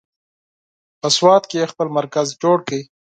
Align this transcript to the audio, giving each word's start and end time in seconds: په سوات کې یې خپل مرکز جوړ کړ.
په 0.99 1.07
سوات 1.17 1.43
کې 1.49 1.57
یې 1.61 1.69
خپل 1.71 1.87
مرکز 1.97 2.27
جوړ 2.41 2.57
کړ. 2.67 2.79